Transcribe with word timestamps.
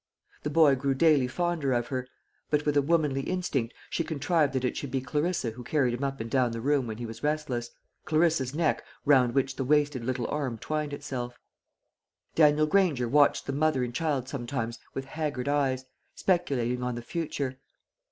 The 0.41 0.49
boy 0.49 0.73
grew 0.77 0.95
daily 0.95 1.27
fonder 1.27 1.73
of 1.73 1.89
her; 1.89 2.07
but, 2.49 2.65
with 2.65 2.75
a 2.75 2.81
womanly 2.81 3.21
instinct, 3.21 3.75
she 3.91 4.03
contrived 4.03 4.53
that 4.53 4.65
it 4.65 4.75
should 4.75 4.89
be 4.89 4.99
Clarissa 4.99 5.51
who 5.51 5.63
carried 5.63 5.93
him 5.93 6.03
up 6.03 6.19
and 6.19 6.27
down 6.27 6.53
the 6.53 6.59
room 6.59 6.87
when 6.87 6.97
he 6.97 7.05
was 7.05 7.21
restless 7.21 7.69
Clarissa's 8.05 8.55
neck 8.55 8.83
round 9.05 9.35
which 9.35 9.57
the 9.57 9.63
wasted 9.63 10.03
little 10.03 10.27
arm 10.29 10.57
twined 10.57 10.91
itself. 10.91 11.37
Daniel 12.33 12.65
Granger 12.65 13.07
watched 13.07 13.45
the 13.45 13.53
mother 13.53 13.83
and 13.83 13.93
child 13.93 14.27
sometimes 14.27 14.79
with 14.95 15.05
haggard 15.05 15.47
eyes, 15.47 15.85
speculating 16.15 16.81
on 16.81 16.95
the 16.95 17.03
future. 17.03 17.59